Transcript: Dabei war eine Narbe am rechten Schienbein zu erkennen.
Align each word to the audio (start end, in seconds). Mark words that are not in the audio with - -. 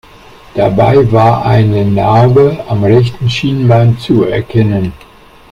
Dabei 0.55 1.11
war 1.11 1.45
eine 1.45 1.85
Narbe 1.85 2.57
am 2.67 2.83
rechten 2.83 3.29
Schienbein 3.29 3.99
zu 3.99 4.23
erkennen. 4.23 4.93